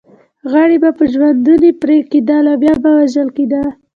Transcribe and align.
غړي 0.51 0.77
به 0.83 0.89
په 0.97 1.03
ژوندوني 1.13 1.71
پرې 1.81 1.97
کېدل 2.11 2.43
او 2.51 2.57
بیا 2.61 2.73
به 2.83 2.89
وژل 2.99 3.29
کېده. 3.37 3.63